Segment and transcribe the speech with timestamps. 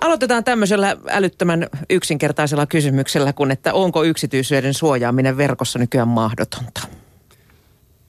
[0.00, 6.80] Aloitetaan tämmöisellä älyttömän yksinkertaisella kysymyksellä, kun että onko yksityisyyden suojaaminen verkossa nykyään mahdotonta?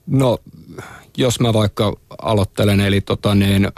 [0.06, 0.38] No,
[1.16, 3.70] jos mä vaikka aloittelen, eli tota niin, ö,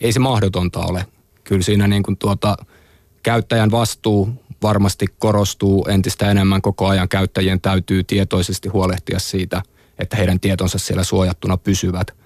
[0.00, 1.06] ei se mahdotonta ole.
[1.44, 2.56] Kyllä siinä niin kuin tuota,
[3.22, 7.08] käyttäjän vastuu varmasti korostuu entistä enemmän koko ajan.
[7.08, 9.62] Käyttäjien täytyy tietoisesti huolehtia siitä,
[9.98, 12.23] että heidän tietonsa siellä suojattuna pysyvät.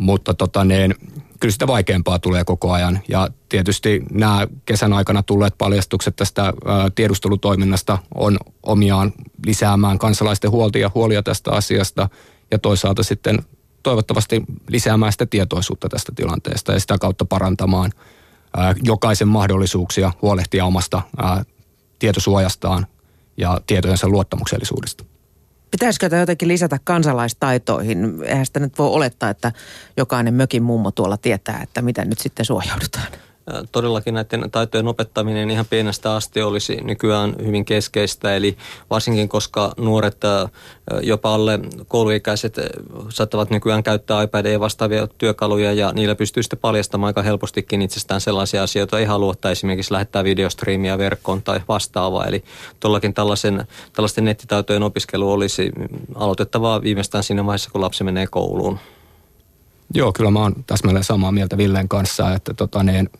[0.00, 0.94] Mutta tota niin,
[1.40, 3.00] kyllä sitä vaikeampaa tulee koko ajan.
[3.08, 6.52] Ja tietysti nämä kesän aikana tulleet paljastukset tästä
[6.94, 9.12] tiedustelutoiminnasta on omiaan
[9.46, 12.08] lisäämään kansalaisten huoltia, huolia tästä asiasta
[12.50, 13.38] ja toisaalta sitten
[13.82, 17.92] toivottavasti lisäämään sitä tietoisuutta tästä tilanteesta ja sitä kautta parantamaan
[18.82, 21.02] jokaisen mahdollisuuksia huolehtia omasta
[21.98, 22.86] tietosuojastaan
[23.36, 25.09] ja tietojensa luottamuksellisuudesta.
[25.70, 28.24] Pitäisikö tämä jotenkin lisätä kansalaistaitoihin?
[28.24, 29.52] Eihän sitä nyt voi olettaa, että
[29.96, 33.06] jokainen mökin mummo tuolla tietää, että miten nyt sitten suojaudutaan.
[33.72, 38.56] Todellakin näiden taitojen opettaminen ihan pienestä asti olisi nykyään hyvin keskeistä, eli
[38.90, 40.16] varsinkin koska nuoret,
[41.02, 42.56] jopa alle kouluikäiset,
[43.08, 48.62] saattavat nykyään käyttää iPadia vastaavia työkaluja ja niillä pystyy sitten paljastamaan aika helpostikin itsestään sellaisia
[48.62, 52.26] asioita, ei halua, että esimerkiksi lähettää videostriimiä verkkoon tai vastaavaa.
[52.26, 52.44] Eli
[52.80, 55.72] todellakin tällaisen, tällaisten nettitaitojen opiskelu olisi
[56.14, 58.78] aloitettavaa viimeistään siinä vaiheessa, kun lapsi menee kouluun.
[59.94, 63.10] Joo, kyllä mä oon täsmälleen samaa mieltä Villen kanssa, että tota niin,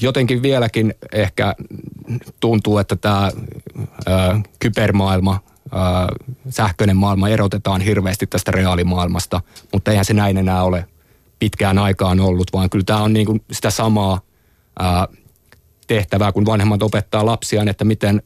[0.00, 1.54] jotenkin vieläkin ehkä
[2.40, 3.30] tuntuu, että tämä
[4.58, 5.40] kybermaailma,
[5.72, 6.08] ää,
[6.48, 9.40] sähköinen maailma erotetaan hirveästi tästä reaalimaailmasta,
[9.72, 10.88] mutta eihän se näin enää ole
[11.38, 14.20] pitkään aikaan ollut, vaan kyllä tämä on niin kuin sitä samaa
[14.78, 15.08] ää,
[15.86, 18.22] tehtävää, kun vanhemmat opettaa lapsiaan, että miten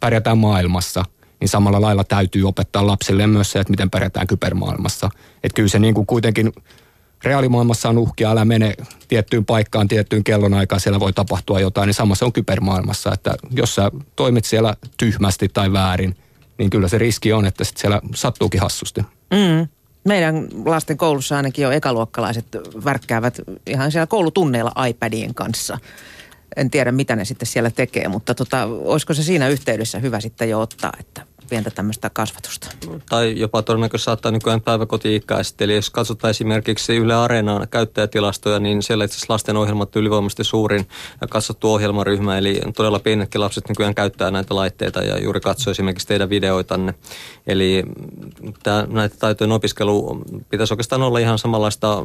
[0.00, 1.04] pärjätään maailmassa,
[1.40, 5.10] niin samalla lailla täytyy opettaa lapsille myös se, että miten pärjätään kybermaailmassa.
[5.42, 6.52] Että kyllä se niin kuin kuitenkin
[7.24, 8.74] reaalimaailmassa on uhkia, älä mene
[9.08, 13.74] tiettyyn paikkaan, tiettyyn kellonaikaan, siellä voi tapahtua jotain, niin sama se on kybermaailmassa, että jos
[13.74, 16.16] sä toimit siellä tyhmästi tai väärin,
[16.58, 19.00] niin kyllä se riski on, että sit siellä sattuukin hassusti.
[19.30, 19.68] Mm.
[20.04, 22.46] Meidän lasten koulussa ainakin jo ekaluokkalaiset
[22.84, 25.78] värkkäävät ihan siellä koulutunneilla iPadien kanssa.
[26.56, 30.50] En tiedä, mitä ne sitten siellä tekee, mutta tota, olisiko se siinä yhteydessä hyvä sitten
[30.50, 32.68] jo ottaa, että pientä tämmöistä kasvatusta.
[33.08, 35.60] Tai jopa todennäköisesti saattaa nykyään päiväkoti-ikäiset.
[35.60, 40.88] Eli jos katsotaan esimerkiksi Yle Areenaan käyttäjätilastoja, niin siellä itse asiassa lasten ohjelmat ylivoimaisesti suurin
[41.30, 42.38] katsottu ohjelmaryhmä.
[42.38, 46.94] Eli todella pienetkin lapset nykyään käyttää näitä laitteita ja juuri katsoo esimerkiksi teidän videoitanne.
[47.46, 47.82] Eli
[48.62, 52.04] tämä, näitä taitojen opiskelu pitäisi oikeastaan olla ihan samanlaista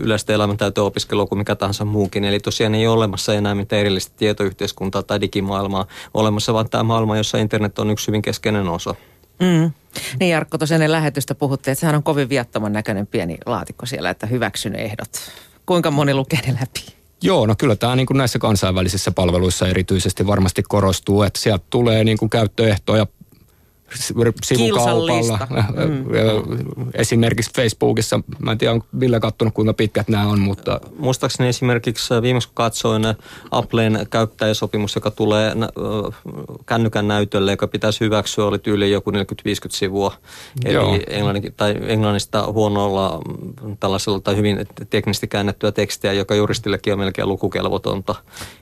[0.00, 2.24] yleistä elämäntäytöä opiskelua kuin mikä tahansa muukin.
[2.24, 7.16] Eli tosiaan ei ole olemassa enää mitään erillistä tietoyhteiskuntaa tai digimaailmaa olemassa, vaan tämä maailma,
[7.16, 9.00] jossa internet on yksi hyvin keskeinen osa osa.
[9.40, 9.70] Mm.
[10.20, 14.10] Niin Jarkko, tuossa ennen lähetystä puhuttiin, että sehän on kovin viattoman näköinen pieni laatikko siellä,
[14.10, 15.10] että hyväksyn ehdot.
[15.66, 16.86] Kuinka moni lukee ne läpi?
[17.22, 22.04] Joo, no kyllä tämä niin kuin näissä kansainvälisissä palveluissa erityisesti varmasti korostuu, että sieltä tulee
[22.04, 23.06] niin kuin käyttöehtoja
[24.44, 25.38] sivukaupalla.
[25.86, 26.04] Mm.
[26.94, 30.80] Esimerkiksi Facebookissa, mä en tiedä, onko Ville katsonut kuinka pitkät nämä on, mutta...
[30.98, 33.02] Muistaakseni esimerkiksi viimeksi kun katsoin
[33.50, 35.52] Applen käyttäjäsopimus, joka tulee
[36.66, 39.14] kännykän näytölle, joka pitäisi hyväksyä, oli tyyli joku 40-50
[39.68, 40.12] sivua.
[40.64, 40.98] Eli Joo.
[41.08, 43.20] englannin, tai englannista huonolla
[43.80, 48.14] tällaisella tai hyvin teknisesti käännettyä tekstiä, joka juristillekin on melkein lukukelvotonta.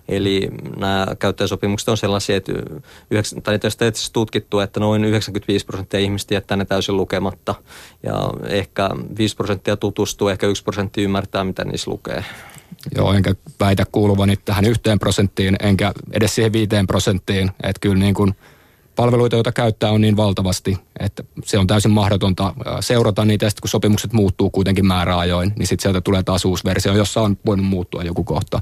[0.09, 2.53] Eli nämä käyttäjäsopimukset on sellaisia, että,
[3.43, 7.55] tai tästä tutkittu, että noin 95 prosenttia ihmistä jättää ne täysin lukematta.
[8.03, 12.25] Ja ehkä 5 prosenttia tutustuu, ehkä 1 prosentti ymmärtää, mitä niissä lukee.
[12.97, 17.51] Joo, enkä väitä kuuluvani tähän yhteen prosenttiin, enkä edes siihen viiteen prosenttiin.
[17.63, 18.35] Että kyllä niin kuin
[18.97, 23.47] palveluita, joita käyttää, on niin valtavasti, että se on täysin mahdotonta seurata niitä.
[23.47, 27.21] Ja sitten kun sopimukset muuttuu kuitenkin määräajoin, niin sitten sieltä tulee taas uusi versio, jossa
[27.21, 28.61] on voinut muuttua joku kohta.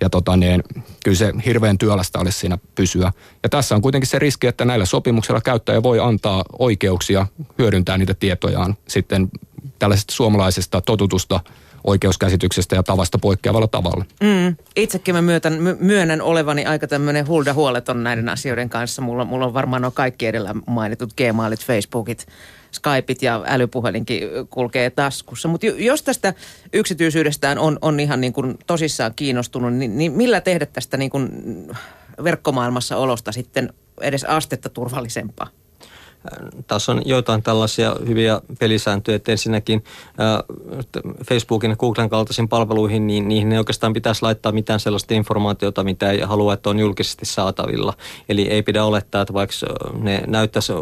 [0.00, 0.62] Ja tota niin,
[1.04, 3.12] kyllä se hirveän työlästä olisi siinä pysyä.
[3.42, 7.26] Ja tässä on kuitenkin se riski, että näillä sopimuksilla käyttäjä voi antaa oikeuksia
[7.58, 9.28] hyödyntää niitä tietojaan sitten
[9.78, 11.40] tällaisesta suomalaisesta totutusta
[11.84, 14.04] oikeuskäsityksestä ja tavasta poikkeavalla tavalla.
[14.20, 14.56] Mm.
[14.76, 19.02] Itsekin mä myötän, myönnän olevani aika tämmöinen hulda huoleton näiden asioiden kanssa.
[19.02, 22.26] Mulla, mulla on varmaan on kaikki edellä mainitut Gmailit, Facebookit,
[22.72, 25.48] Skypeit ja älypuhelinkin kulkee taskussa.
[25.48, 26.34] Mutta jos tästä
[26.72, 31.30] yksityisyydestään on, on ihan niin kuin tosissaan kiinnostunut, niin, niin millä tehdä tästä niin kuin
[32.24, 35.48] verkkomaailmassa olosta sitten edes astetta turvallisempaa?
[36.66, 39.84] Tässä on joitain tällaisia hyviä pelisääntöjä, että ensinnäkin
[41.28, 46.10] Facebookin ja Googlen kaltaisiin palveluihin, niin niihin ei oikeastaan pitäisi laittaa mitään sellaista informaatiota, mitä
[46.10, 47.94] ei halua, että on julkisesti saatavilla.
[48.28, 49.54] Eli ei pidä olettaa, että vaikka
[49.98, 50.72] ne näyttäisi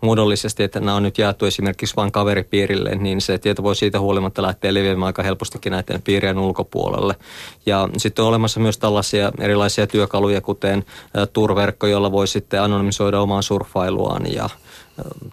[0.00, 4.42] muodollisesti, että nämä on nyt jaettu esimerkiksi vain kaveripiirille, niin se tieto voi siitä huolimatta
[4.42, 7.14] lähteä leviämään aika helpostikin näiden piirien ulkopuolelle.
[7.66, 10.84] Ja sitten on olemassa myös tällaisia erilaisia työkaluja, kuten
[11.32, 14.48] turverkko, jolla voi sitten anonymisoida omaa surfailuaan ja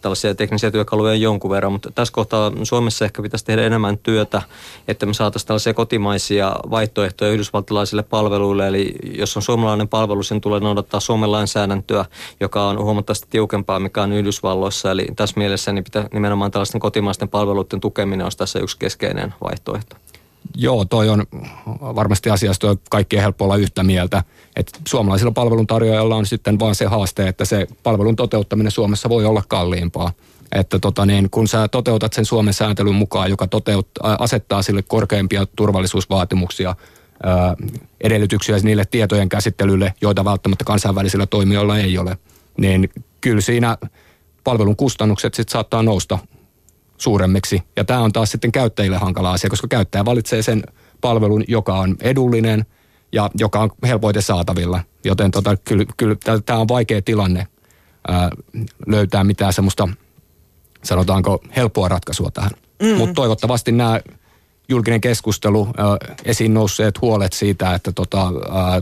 [0.01, 4.41] tällaisia teknisiä työkaluja jonkun verran, mutta tässä kohtaa Suomessa ehkä pitäisi tehdä enemmän työtä,
[4.87, 8.67] että me saataisiin tällaisia kotimaisia vaihtoehtoja yhdysvaltalaisille palveluille.
[8.67, 12.05] Eli jos on suomalainen palvelu, sen tulee noudattaa Suomen lainsäädäntöä,
[12.39, 14.91] joka on huomattavasti tiukempaa, mikä on Yhdysvalloissa.
[14.91, 19.95] Eli tässä mielessä niin pitää nimenomaan tällaisten kotimaisten palveluiden tukeminen olisi tässä yksi keskeinen vaihtoehto.
[20.55, 21.23] Joo, toi on
[21.81, 24.23] varmasti asiasta kaikkien helppo olla yhtä mieltä.
[24.55, 29.43] Että suomalaisilla palveluntarjoajilla on sitten vaan se haaste, että se palvelun toteuttaminen Suomessa voi olla
[29.47, 30.11] kalliimpaa.
[30.51, 35.45] Että tota niin, kun sä toteutat sen Suomen sääntelyn mukaan, joka toteut, asettaa sille korkeimpia
[35.55, 36.75] turvallisuusvaatimuksia,
[37.23, 37.55] ää,
[38.01, 42.17] edellytyksiä niille tietojen käsittelylle, joita välttämättä kansainvälisillä toimijoilla ei ole,
[42.57, 42.89] niin
[43.21, 43.77] kyllä siinä
[44.43, 46.19] palvelun kustannukset sitten saattaa nousta
[46.99, 47.63] suuremmiksi.
[47.75, 50.63] Ja tämä on taas sitten käyttäjille hankala asia, koska käyttäjä valitsee sen
[51.01, 52.65] palvelun, joka on edullinen
[53.11, 54.83] ja joka on helpoiten saatavilla.
[55.03, 56.15] Joten tota, kyllä, kyllä
[56.45, 57.47] tämä on vaikea tilanne
[58.07, 58.29] ää,
[58.87, 59.87] löytää mitään semmoista,
[60.83, 62.51] sanotaanko, helppoa ratkaisua tähän.
[62.81, 62.97] Mm.
[62.97, 63.99] Mutta toivottavasti nämä
[64.69, 68.81] julkinen keskustelu, ää, esiin nousseet huolet siitä, että tota, ää,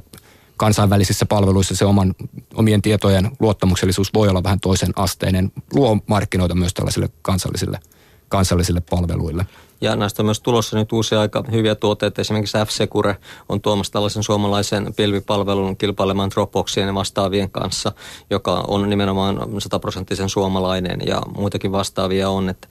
[0.57, 2.15] kansainvälisissä palveluissa se oman,
[2.55, 7.79] omien tietojen luottamuksellisuus voi olla vähän toisen asteinen, luo markkinoita myös tällaisille kansallisille–
[8.29, 9.45] kansallisille palveluille.
[9.81, 12.21] Ja näistä on myös tulossa nyt uusia aika hyviä tuotteita.
[12.21, 13.15] Esimerkiksi F-Secure
[13.49, 17.91] on tuomassa tällaisen suomalaisen pilvipalvelun kilpailemaan Dropboxien ja vastaavien kanssa,
[18.29, 22.49] joka on nimenomaan sataprosenttisen suomalainen ja muitakin vastaavia on.
[22.49, 22.67] Että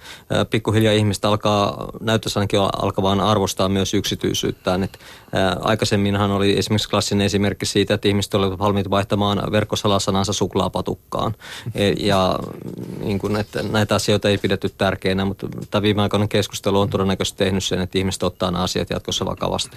[0.50, 4.82] pikkuhiljaa ihmistä alkaa, näyttäisi ainakin alkavaan arvostaa myös yksityisyyttään.
[4.82, 4.98] Että
[5.60, 11.34] aikaisemminhan oli esimerkiksi klassinen esimerkki siitä, että ihmiset olivat valmiit vaihtamaan verkkosalasanansa suklaapatukkaan.
[11.74, 12.38] E, ja
[13.00, 17.64] niin kuin, että näitä asioita ei pidetty tärkeinä, mutta tämä viimeaikainen keskustelu on todennäköisesti tehnyt
[17.64, 19.76] sen, että ihmiset ottaa nämä asiat jatkossa vakavasti.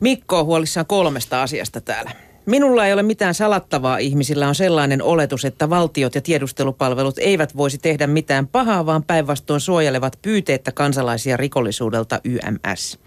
[0.00, 2.10] Mikko on huolissaan kolmesta asiasta täällä.
[2.46, 3.98] Minulla ei ole mitään salattavaa.
[3.98, 9.60] Ihmisillä on sellainen oletus, että valtiot ja tiedustelupalvelut eivät voisi tehdä mitään pahaa, vaan päinvastoin
[9.60, 12.98] suojelevat pyyteettä kansalaisia rikollisuudelta YMS.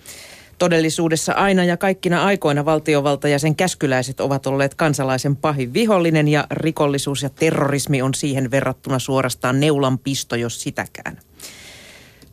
[0.58, 6.48] Todellisuudessa aina ja kaikkina aikoina valtiovalta ja sen käskyläiset ovat olleet kansalaisen pahin vihollinen ja
[6.52, 11.20] rikollisuus ja terrorismi on siihen verrattuna suorastaan neulan pisto, jos sitäkään.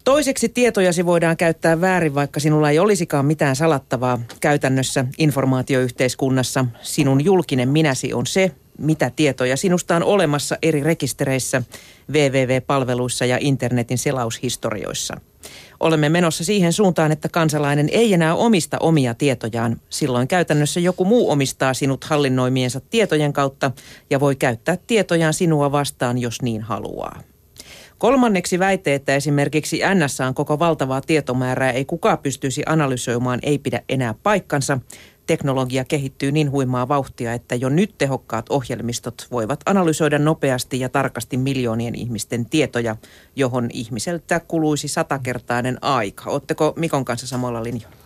[0.04, 4.18] Toiseksi tietojasi voidaan käyttää väärin, vaikka sinulla ei olisikaan mitään salattavaa.
[4.40, 11.62] Käytännössä informaatioyhteiskunnassa sinun julkinen minäsi on se, mitä tietoja sinusta on olemassa eri rekistereissä,
[12.12, 15.14] www-palveluissa ja internetin selaushistorioissa.
[15.80, 19.80] Olemme menossa siihen suuntaan, että kansalainen ei enää omista omia tietojaan.
[19.90, 23.70] Silloin käytännössä joku muu omistaa sinut hallinnoimiensa tietojen kautta
[24.10, 27.29] ja voi käyttää tietojaan sinua vastaan, jos niin haluaa.
[28.00, 34.14] Kolmanneksi väite, että esimerkiksi NSAn koko valtavaa tietomäärää ei kukaan pystyisi analysoimaan, ei pidä enää
[34.22, 34.78] paikkansa.
[35.26, 41.36] Teknologia kehittyy niin huimaa vauhtia, että jo nyt tehokkaat ohjelmistot voivat analysoida nopeasti ja tarkasti
[41.36, 42.96] miljoonien ihmisten tietoja,
[43.36, 46.30] johon ihmiseltä kuluisi satakertainen aika.
[46.30, 47.99] Oletteko Mikon kanssa samalla linjalla?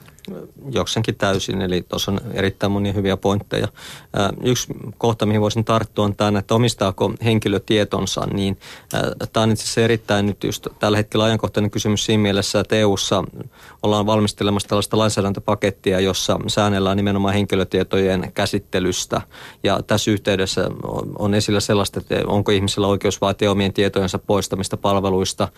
[0.70, 3.68] Jokseenkin täysin, eli tuossa on erittäin monia hyviä pointteja.
[4.42, 4.66] Yksi
[4.98, 8.58] kohta, mihin voisin tarttua, on tämä, että omistaako henkilö tietonsa, niin
[9.32, 13.24] tämä on itse asiassa erittäin nyt just tällä hetkellä ajankohtainen kysymys siinä mielessä, että EU-ssa
[13.82, 19.20] ollaan valmistelemassa tällaista lainsäädäntöpakettia, jossa säännellään nimenomaan henkilötietojen käsittelystä,
[19.62, 20.70] ja tässä yhteydessä
[21.18, 25.48] on esillä sellaista, että onko ihmisellä oikeus vaatia omien tietojensa poistamista palveluista,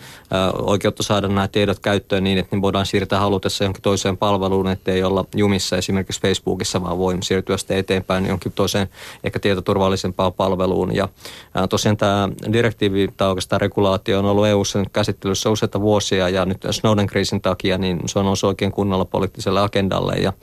[0.61, 4.77] oikeutta saada nämä tiedot käyttöön niin, että ne voidaan siirtää halutessa johonkin toiseen palveluun, haluan,
[4.85, 8.89] ei olla jumissa esimerkiksi Facebookissa, vaan voi siirtyä sitten eteenpäin jonkin toiseen
[9.23, 10.95] ehkä tietoturvallisempaan palveluun.
[10.95, 11.09] Ja
[11.53, 16.65] ää, tosiaan tämä direktiivi tai oikeastaan regulaatio on ollut EU-ssa käsittelyssä useita vuosia ja nyt
[16.71, 20.33] Snowden-kriisin takia niin se on noussut oikein kunnolla poliittiselle agendalle ja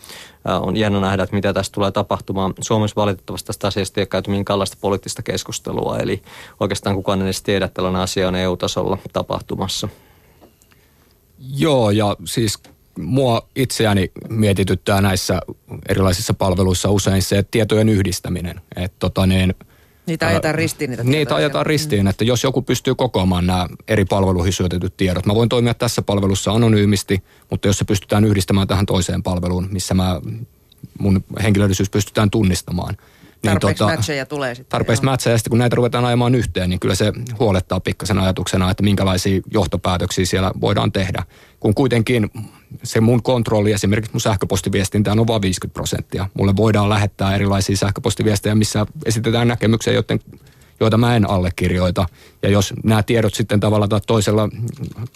[0.61, 2.55] on jännä nähdä, että mitä tästä tulee tapahtumaan.
[2.61, 6.23] Suomessa valitettavasti tästä asiasta ei ole käyty minkäänlaista poliittista keskustelua, eli
[6.61, 9.89] oikeastaan kukaan ei edes tiedä, että tällainen asia on EU-tasolla tapahtumassa.
[11.57, 12.59] Joo, ja siis
[12.99, 15.41] mua itseäni mietityttää näissä
[15.89, 18.61] erilaisissa palveluissa usein se että tietojen yhdistäminen.
[18.77, 19.55] Että tota niin,
[20.07, 20.91] Niitä ajetaan ristiin.
[20.91, 25.27] Niitä, niitä ajetaan ristiin, että jos joku pystyy kokoamaan nämä eri palveluihin syötetyt tiedot.
[25.27, 29.95] Mä voin toimia tässä palvelussa anonyymisti, mutta jos se pystytään yhdistämään tähän toiseen palveluun, missä
[29.95, 30.21] mä,
[30.99, 32.97] mun henkilöllisyys pystytään tunnistamaan,
[33.45, 34.71] tarpeeksi tota, matcheja tulee sitten.
[34.71, 38.71] Tarpeeksi matcheja, ja sitten kun näitä ruvetaan ajamaan yhteen, niin kyllä se huolettaa pikkasen ajatuksena,
[38.71, 41.23] että minkälaisia johtopäätöksiä siellä voidaan tehdä.
[41.61, 42.31] Kun kuitenkin
[42.83, 46.29] se mun kontrolli esimerkiksi mun sähköpostiviestintään on vain 50 prosenttia.
[46.35, 50.21] Mulle voidaan lähettää erilaisia sähköpostiviestejä, missä esitetään näkemyksiä, joiden
[50.81, 52.07] joita mä en allekirjoita.
[52.43, 54.49] Ja jos nämä tiedot sitten tavalla tai toisella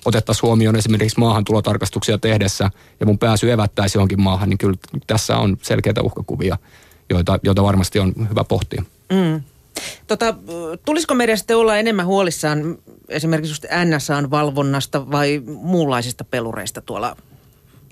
[0.04, 5.56] otettaisiin huomioon esimerkiksi maahantulotarkastuksia tehdessä ja mun pääsy evättäisi johonkin maahan, niin kyllä tässä on
[5.62, 6.58] selkeitä uhkakuvia,
[7.10, 8.82] joita, joita varmasti on hyvä pohtia.
[9.12, 9.42] Mm.
[10.06, 10.34] Tota,
[10.84, 17.16] tulisiko meidän sitten olla enemmän huolissaan esimerkiksi just NSAn valvonnasta vai muunlaisista pelureista tuolla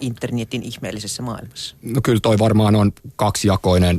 [0.01, 1.77] internetin ihmeellisessä maailmassa?
[1.83, 3.99] No kyllä toi varmaan on kaksijakoinen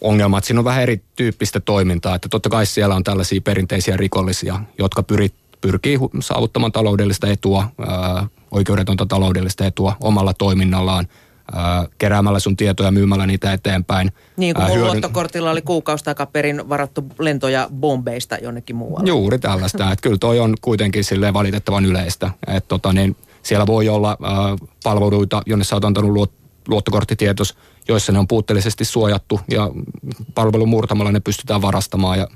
[0.00, 4.60] ongelma, että siinä on vähän erityyppistä toimintaa, että totta kai siellä on tällaisia perinteisiä rikollisia,
[4.78, 11.08] jotka pyrit, pyrkii saavuttamaan taloudellista etua, ää, oikeudetonta taloudellista etua omalla toiminnallaan,
[11.52, 14.12] ää, keräämällä sun tietoja, myymällä niitä eteenpäin.
[14.36, 14.84] Niin kuin hyödyn...
[14.84, 19.08] luottokortilla oli kuukausi takaperin varattu lentoja bombeista jonnekin muualle.
[19.08, 23.16] Juuri tällaista, että kyllä toi on kuitenkin sille valitettavan yleistä, että tota, niin,
[23.48, 26.32] siellä voi olla äh, palveluita, jonne sä oot antanut luot,
[26.68, 27.56] luottokorttitietos,
[27.88, 29.70] joissa ne on puutteellisesti suojattu ja
[30.34, 32.28] palvelun murtamalla ne pystytään varastamaan ja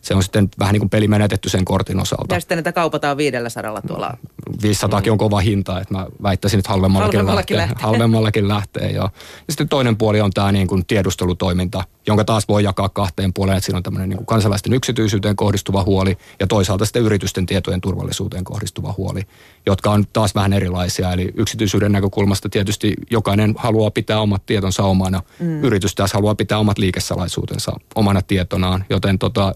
[0.00, 2.34] se on sitten vähän niin kuin peli menetetty sen kortin osalta.
[2.34, 4.16] Ja sitten niitä kaupataan 500 tuolla.
[4.62, 5.12] 500 mm.
[5.12, 7.74] on kova hinta, että mä väittäisin, että halvemmallakin, halvemmallakin lähtee.
[7.74, 7.90] lähtee.
[7.90, 9.10] Halvemmallakin lähtee, joo.
[9.14, 13.56] Ja sitten toinen puoli on tämä niin kuin tiedustelutoiminta, jonka taas voi jakaa kahteen puoleen,
[13.58, 17.80] että siinä on tämmöinen niin kuin kansalaisten yksityisyyteen kohdistuva huoli ja toisaalta sitten yritysten tietojen
[17.80, 19.22] turvallisuuteen kohdistuva huoli,
[19.66, 21.12] jotka on taas vähän erilaisia.
[21.12, 25.22] Eli yksityisyyden näkökulmasta tietysti jokainen haluaa pitää omat tietonsa omana.
[25.38, 25.64] Mm.
[25.64, 29.54] Yritys taas haluaa pitää omat liikesalaisuutensa omana tietonaan, joten tota,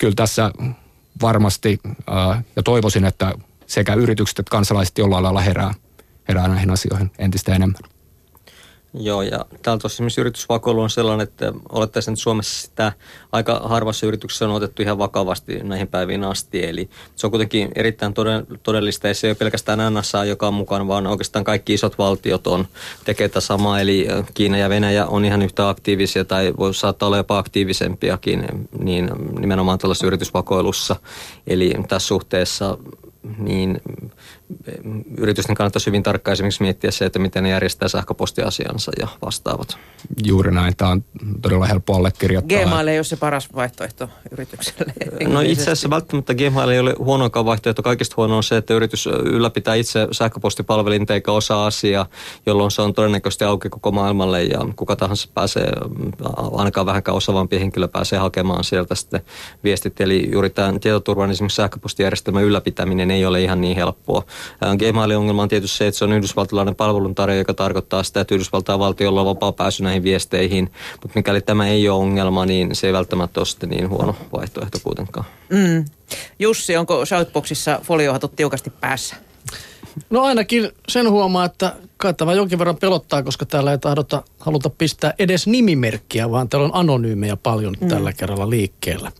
[0.00, 0.50] kyllä tässä
[1.22, 3.34] varmasti ää, ja toivoisin, että
[3.66, 5.74] sekä yritykset että kansalaiset jollain lailla herää,
[6.28, 7.80] herää näihin asioihin entistä enemmän.
[8.94, 12.92] Joo, ja täällä tosiaan yritysvakoilu on sellainen, että olettaisin, että Suomessa sitä
[13.32, 16.66] aika harvassa yrityksessä on otettu ihan vakavasti näihin päiviin asti.
[16.66, 18.14] Eli se on kuitenkin erittäin
[18.62, 22.46] todellista, ja se ei ole pelkästään NSA, joka on mukana, vaan oikeastaan kaikki isot valtiot
[22.46, 22.66] on
[23.04, 23.80] tekee tätä samaa.
[23.80, 28.44] Eli Kiina ja Venäjä on ihan yhtä aktiivisia, tai voi saattaa olla jopa aktiivisempiakin,
[28.78, 30.96] niin nimenomaan tällaisessa yritysvakoilussa.
[31.46, 32.78] Eli tässä suhteessa
[33.38, 33.82] niin
[35.18, 39.78] yritysten kannattaisi hyvin tarkkaan esimerkiksi miettiä se, että miten ne järjestää sähköpostiasiansa ja vastaavat.
[40.24, 40.76] Juuri näin.
[40.76, 41.04] Tämä on
[41.42, 42.58] todella helppo allekirjoittaa.
[42.64, 44.92] Gmail ei ole se paras vaihtoehto yritykselle.
[45.28, 47.82] No itse asiassa välttämättä Gmail ei ole huonoakaan vaihtoehto.
[47.82, 52.06] Kaikista huono on se, että yritys ylläpitää itse sähköpostipalvelinta eikä osaa asiaa,
[52.46, 55.72] jolloin se on todennäköisesti auki koko maailmalle ja kuka tahansa pääsee,
[56.52, 59.20] ainakaan vähänkään osaavampi henkilö pääsee hakemaan sieltä sitten
[59.64, 60.00] viestit.
[60.00, 64.24] Eli juuri tämä tietoturvan esimerkiksi sähköpostijärjestelmän ylläpitäminen ei ole ihan niin helppoa.
[64.78, 68.78] Gmailin ongelma on tietysti se, että se on yhdysvaltalainen palveluntarjoaja, joka tarkoittaa sitä, että Yhdysvaltain
[68.78, 70.72] valtiolla on vapaa pääsy näihin viesteihin.
[70.92, 74.78] Mutta mikäli tämä ei ole ongelma, niin se ei välttämättä ole sitten niin huono vaihtoehto
[74.82, 75.26] kuitenkaan.
[75.48, 75.84] Mm.
[76.38, 79.16] Jussi, onko Shoutboxissa foliohatut tiukasti päässä?
[80.10, 84.70] No ainakin sen huomaa, että kai tämä jonkin verran pelottaa, koska täällä ei tahdota, haluta
[84.70, 87.88] pistää edes nimimerkkiä, vaan täällä on anonyymejä paljon mm.
[87.88, 89.12] tällä kerralla liikkeellä.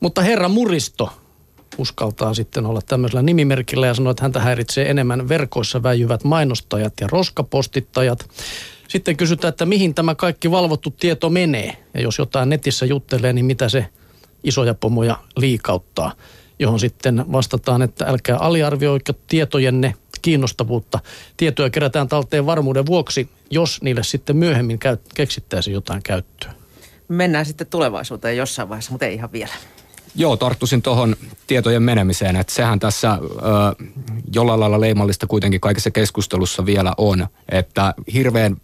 [0.00, 1.10] Mutta herra Muristo,
[1.78, 7.08] uskaltaa sitten olla tämmöisellä nimimerkillä ja sanoa, että häntä häiritsee enemmän verkoissa väijyvät mainostajat ja
[7.12, 8.30] roskapostittajat.
[8.88, 11.76] Sitten kysytään, että mihin tämä kaikki valvottu tieto menee.
[11.94, 13.86] Ja jos jotain netissä juttelee, niin mitä se
[14.44, 16.12] isoja pomoja liikauttaa.
[16.58, 20.98] Johon sitten vastataan, että älkää aliarvioiko tietojenne kiinnostavuutta.
[21.36, 24.78] Tietoja kerätään talteen varmuuden vuoksi, jos niille sitten myöhemmin
[25.14, 26.52] keksittäisiin jotain käyttöä.
[27.08, 29.52] Mennään sitten tulevaisuuteen jossain vaiheessa, mutta ei ihan vielä.
[30.14, 31.16] Joo, tarttuisin tuohon
[31.46, 33.84] tietojen menemiseen, että sehän tässä ö,
[34.34, 38.56] jollain lailla leimallista kuitenkin kaikessa keskustelussa vielä on, että hirveän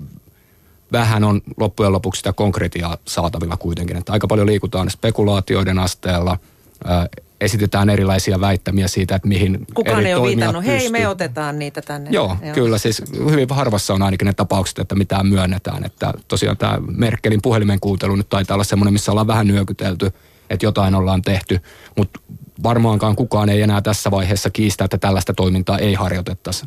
[0.92, 6.38] vähän on loppujen lopuksi sitä konkretiaa saatavilla kuitenkin, että aika paljon liikutaan spekulaatioiden asteella,
[6.84, 10.78] ö, esitetään erilaisia väittämiä siitä, että mihin Kukaan eri ei ole viitannut, pystyy.
[10.80, 12.10] hei me otetaan niitä tänne.
[12.10, 12.78] Joo, Joo, kyllä.
[12.78, 17.80] Siis hyvin harvassa on ainakin ne tapaukset, että mitään myönnetään, että tosiaan tämä Merkelin puhelimen
[17.80, 20.10] kuuntelu nyt taitaa olla semmoinen, missä ollaan vähän nyökytelty–
[20.50, 21.60] että jotain ollaan tehty,
[21.96, 22.20] mutta
[22.62, 26.66] varmaankaan kukaan ei enää tässä vaiheessa kiistä, että tällaista toimintaa ei harjoitettaisi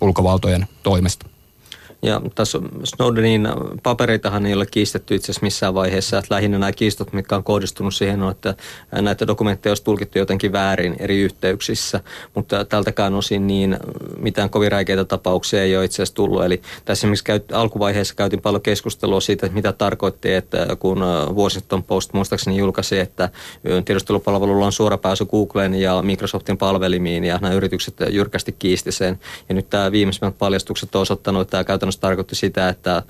[0.00, 1.26] ulkovaltojen toimesta.
[2.04, 3.48] Ja tässä Snowdenin
[3.82, 6.18] papereitahan ei ole kiistetty itse asiassa missään vaiheessa.
[6.18, 8.54] Että lähinnä nämä kiistot, mitkä on kohdistunut siihen, on, että
[8.92, 12.00] näitä dokumentteja olisi tulkittu jotenkin väärin eri yhteyksissä.
[12.34, 13.76] Mutta tältäkään osin niin
[14.18, 16.44] mitään kovin räikeitä tapauksia ei ole itse asiassa tullut.
[16.44, 21.00] Eli tässä esimerkiksi käyt, alkuvaiheessa käytiin paljon keskustelua siitä, että mitä tarkoitti, että kun
[21.34, 23.28] Washington Post muistaakseni julkaisi, että
[23.84, 29.18] tiedustelupalvelulla on suora pääsy Googlen ja Microsoftin palvelimiin ja nämä yritykset jyrkästi kiisti sen.
[29.48, 33.02] Ja nyt tämä viimeisimmät paljastukset on osoittanut, että tämä käytännössä käytännössä tarkoitti sitä, että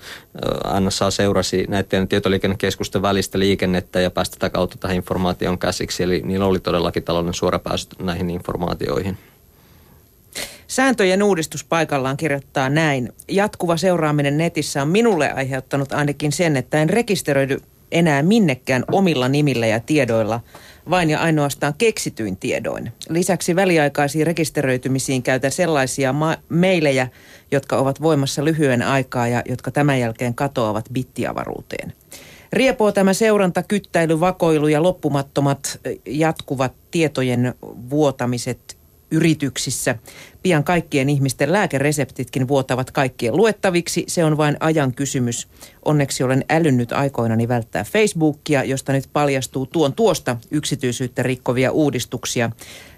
[0.81, 6.03] NSA seurasi näiden tietoliikennekeskusten välistä liikennettä ja päästä tätä kautta tähän informaation käsiksi.
[6.03, 9.19] Eli niillä oli todellakin talouden suora pääsy näihin informaatioihin.
[10.67, 13.13] Sääntöjen uudistus paikallaan kirjoittaa näin.
[13.29, 17.61] Jatkuva seuraaminen netissä on minulle aiheuttanut ainakin sen, että en rekisteröidy
[17.93, 20.41] enää minnekään omilla nimillä ja tiedoilla,
[20.91, 22.93] vain ja ainoastaan keksityin tiedoin.
[23.09, 27.09] Lisäksi väliaikaisiin rekisteröitymisiin käytän sellaisia ma- meilejä,
[27.51, 31.93] jotka ovat voimassa lyhyen aikaa ja jotka tämän jälkeen katoavat bittiavaruuteen.
[32.53, 37.55] Riepoo tämä seuranta, kyttäily, vakoilu ja loppumattomat jatkuvat tietojen
[37.91, 38.82] vuotamiset
[39.13, 39.95] yrityksissä.
[40.43, 44.05] Pian kaikkien ihmisten lääkereseptitkin vuotavat kaikkien luettaviksi.
[44.09, 45.49] Se on vain ajan kysymys.
[45.85, 52.51] Onneksi olen älynnyt aikoinani välttää Facebookia, josta nyt paljastuu tuon tuosta yksityisyyttä rikkovia uudistuksia.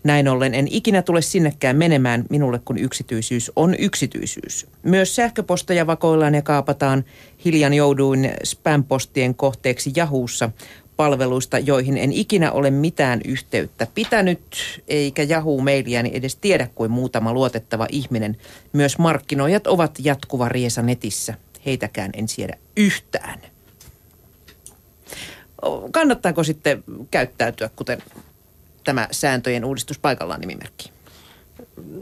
[0.05, 4.67] Näin ollen en ikinä tule sinnekään menemään minulle, kun yksityisyys on yksityisyys.
[4.83, 7.05] Myös sähköposteja vakoillaan ja kaapataan.
[7.45, 10.51] Hiljan jouduin spam-postien kohteeksi Jahuussa
[10.97, 14.41] palveluista, joihin en ikinä ole mitään yhteyttä pitänyt,
[14.89, 18.37] eikä Yahoo-mailiäni edes tiedä kuin muutama luotettava ihminen.
[18.73, 21.35] Myös markkinoijat ovat jatkuva riesa netissä.
[21.67, 23.39] Heitäkään en siedä yhtään.
[25.91, 28.03] Kannattaako sitten käyttäytyä, kuten
[28.85, 30.91] tämä sääntöjen uudistus paikallaan nimimerkki?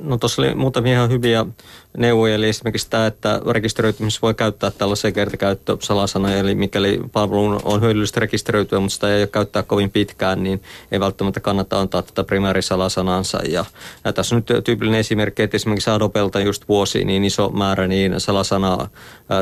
[0.02, 1.46] No tuossa oli muutamia ihan hyviä
[1.96, 8.20] neuvoja, eli esimerkiksi tämä, että rekisteröitymisessä voi käyttää tällaisia kertakäyttösalasanoja, eli mikäli palvelu on hyödyllistä
[8.20, 10.62] rekisteröityä, mutta sitä ei käyttää kovin pitkään, niin
[10.92, 13.38] ei välttämättä kannata antaa tätä primäärisalasanansa.
[13.48, 13.64] Ja,
[14.04, 18.20] ja tässä on nyt tyypillinen esimerkki, että esimerkiksi Adopelta just vuosi niin iso määrä niin
[18.20, 18.88] salasana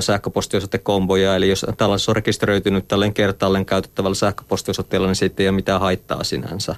[0.00, 5.80] sähköpostiosoitekomboja, eli jos tällaisessa on rekisteröitynyt tälleen kertaalleen käytettävällä sähköpostiosoitteella, niin siitä ei ole mitään
[5.80, 6.76] haittaa sinänsä.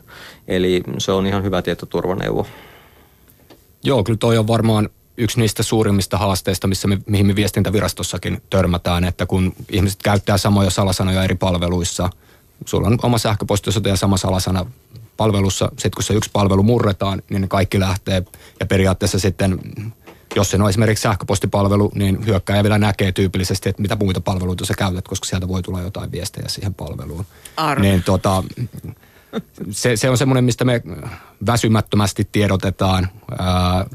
[0.48, 2.46] Eli se on ihan hyvä tietoturvaneuvo.
[3.84, 9.04] Joo, kyllä toi on varmaan yksi niistä suurimmista haasteista, missä me, mihin me viestintävirastossakin törmätään,
[9.04, 12.10] että kun ihmiset käyttää samoja salasanoja eri palveluissa,
[12.66, 14.66] sulla on oma sähköpostiosoite ja sama salasana
[15.16, 18.22] palvelussa, sitten kun se yksi palvelu murretaan, niin ne kaikki lähtee
[18.60, 19.58] ja periaatteessa sitten
[20.36, 24.74] jos se on esimerkiksi sähköpostipalvelu, niin hyökkäjä vielä näkee tyypillisesti, että mitä muita palveluita sä
[24.78, 27.26] käytät, koska sieltä voi tulla jotain viestejä siihen palveluun.
[27.56, 27.82] Arvo.
[27.82, 28.44] Niin tota,
[29.70, 30.82] se, se on semmoinen, mistä me
[31.46, 33.08] väsymättömästi tiedotetaan,
[33.38, 33.86] ää,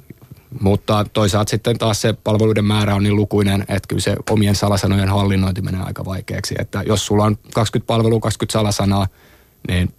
[0.62, 5.10] mutta toisaalta sitten taas se palveluiden määrä on niin lukuinen, että kyllä se omien salasanojen
[5.10, 6.56] hallinnointi menee aika vaikeaksi.
[6.60, 9.08] Että jos sulla on 20 palvelua, 20 salasanaa,
[9.67, 9.94] niin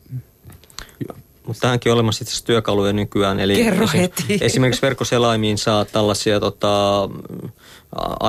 [1.48, 3.40] mutta tähänkin on olemassa itse työkaluja nykyään.
[3.40, 4.38] Eli Kerro esim, heti.
[4.40, 7.08] Esimerkiksi verkkoselaimiin saa tällaisia tota,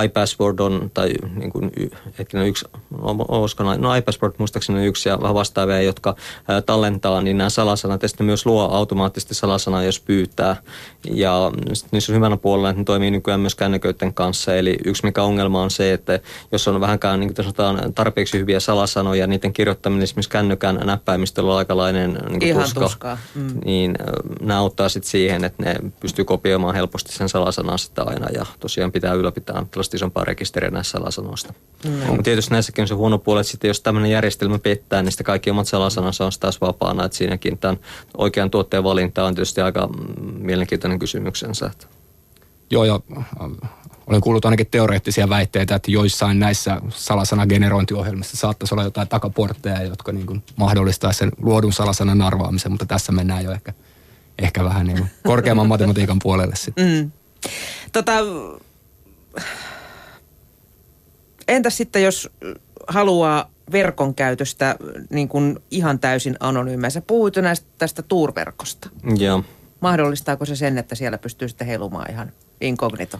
[0.04, 1.72] iPassword on, tai niin kuin,
[2.20, 2.66] hetkinen yksi,
[3.28, 6.16] olisiko no iPassword muistaakseni on yksi ja vähän vastaavia, jotka
[6.48, 10.56] ää, tallentaa, niin nämä salasanat ja sitten myös luo automaattisesti salasana, jos pyytää.
[11.12, 11.52] Ja
[11.92, 14.56] niissä on hyvänä puolella, että ne toimii nykyään myös kännyköiden kanssa.
[14.56, 16.20] Eli yksi mikä ongelma on se, että
[16.52, 21.58] jos on vähänkään niin kuin sanotaan, tarpeeksi hyviä salasanoja, niiden kirjoittaminen esimerkiksi kännykän näppäimistöllä on
[21.58, 23.18] aikalainen niin Ihan tuska, tuskaa.
[23.36, 23.60] Mm.
[23.66, 23.96] niin
[24.42, 28.92] nämä auttaa sitten siihen, että ne pystyy kopioimaan helposti sen salasanan sitä aina ja tosiaan
[28.92, 31.54] pitää ylläpitää tällaista isompaa rekisteriä näissä salasanoista.
[31.86, 31.92] Mm.
[31.92, 35.26] Mutta tietysti näissäkin on se huono puoli, että sitten jos tämmöinen järjestelmä pettää, niin sitten
[35.26, 37.78] kaikki omat salasanansa on taas vapaana, että siinäkin tämän
[38.18, 41.72] oikean tuotteen valinta on tietysti aika mm, mielenkiintoinen kysymyksensä.
[42.72, 43.26] Joo, ja äh,
[44.08, 50.26] olen kuullut ainakin teoreettisia väitteitä, että joissain näissä salasanagenerointiohjelmissa saattaisi olla jotain takaportteja, jotka niin
[50.26, 53.74] kuin mahdollistaa sen luodun salasanan arvaamisen, mutta tässä mennään jo ehkä,
[54.40, 56.88] ehkä vähän niin kuin korkeamman matematiikan puolelle sitten.
[56.88, 57.12] Mm.
[57.92, 58.14] Tota,
[61.48, 62.30] entäs sitten, jos
[62.88, 64.76] haluaa verkon käytöstä
[65.10, 66.90] niin kuin ihan täysin anonyymiä?
[66.90, 68.90] Sä puhuit jo näistä, tästä Tour-verkosta.
[69.18, 69.44] Joo.
[69.80, 72.32] Mahdollistaako se sen, että siellä pystyy sitten heilumaan ihan
[72.62, 73.20] inkognito?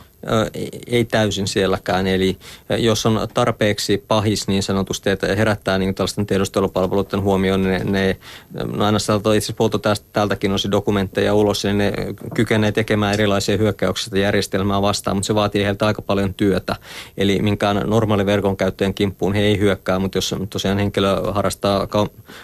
[0.88, 2.08] Ei, täysin sielläkään.
[2.08, 2.38] Eli
[2.78, 8.18] jos on tarpeeksi pahis niin sanotusti, että herättää niin tällaisten tiedustelupalveluiden huomioon, niin ne,
[8.66, 11.94] no aina sieltä itse asiassa tästä, täältäkin osin dokumentteja ulos, niin ne
[12.34, 16.76] kykenee tekemään erilaisia hyökkäyksiä järjestelmää vastaan, mutta se vaatii heiltä aika paljon työtä.
[17.18, 21.88] Eli minkään normaali verkon käyttäjän kimppuun he ei hyökkää, mutta jos tosiaan henkilö harrastaa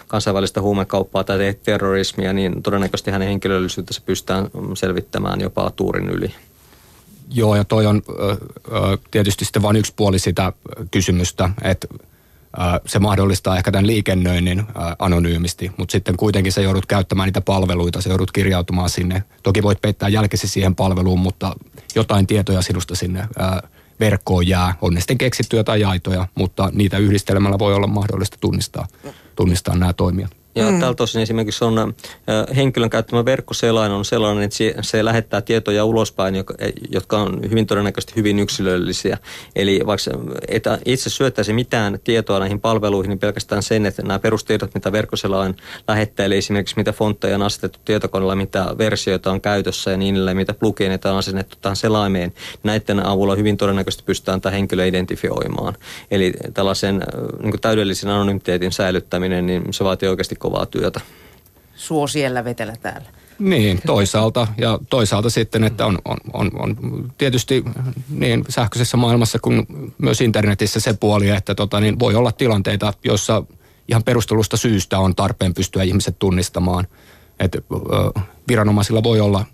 [0.06, 6.34] kansainvälistä huumekauppaa tai terrorismia, niin todennäköisesti hänen henkilöllisyytensä pystytään selvittämään jopa tuurin yli.
[7.30, 8.36] Joo, ja toi on ö,
[9.10, 10.52] tietysti sitten vain yksi puoli sitä
[10.90, 11.86] kysymystä, että
[12.86, 14.64] se mahdollistaa ehkä tämän liikennöinnin
[14.98, 19.22] anonyymisti, mutta sitten kuitenkin sä joudut käyttämään niitä palveluita, sä joudut kirjautumaan sinne.
[19.42, 21.56] Toki voit peittää jälkesi siihen palveluun, mutta
[21.94, 23.28] jotain tietoja sinusta sinne
[24.00, 24.74] verkkoon jää.
[24.82, 28.86] On ne sitten keksittyjä tai jaitoja, mutta niitä yhdistelemällä voi olla mahdollista tunnistaa,
[29.36, 30.36] tunnistaa nämä toimijat.
[30.56, 30.80] Ja mm.
[30.80, 31.94] tältä osin esimerkiksi on
[32.56, 36.34] henkilön käyttämä verkkoselain on sellainen, että se, se lähettää tietoja ulospäin,
[36.90, 39.18] jotka on hyvin todennäköisesti hyvin yksilöllisiä.
[39.56, 40.10] Eli vaikka
[40.48, 45.56] et itse syöttäisi mitään tietoa näihin palveluihin, niin pelkästään sen, että nämä perustiedot, mitä verkkoselain
[45.88, 50.36] lähettää, eli esimerkiksi mitä fontteja on asetettu tietokoneella, mitä versioita on käytössä ja niin edelleen,
[50.36, 55.74] mitä plugineita on asennettu tähän selaimeen, näiden avulla hyvin todennäköisesti pystytään tämä henkilö identifioimaan.
[56.10, 57.02] Eli tällaisen
[57.42, 61.00] niin täydellisen anonymiteetin säilyttäminen, niin se vaatii oikeasti kovaa työtä.
[61.74, 63.08] Suo siellä, vetellä täällä.
[63.38, 64.46] Niin, toisaalta.
[64.58, 66.76] Ja toisaalta sitten, että on, on, on, on
[67.18, 67.64] tietysti
[68.08, 69.66] niin sähköisessä maailmassa kuin
[69.98, 73.42] myös internetissä se puoli, että tota, niin voi olla tilanteita, joissa
[73.88, 76.86] ihan perustelusta syystä on tarpeen pystyä ihmiset tunnistamaan.
[77.40, 77.58] Että
[78.48, 79.44] viranomaisilla voi olla